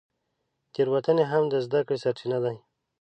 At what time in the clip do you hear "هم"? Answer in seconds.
1.31-1.43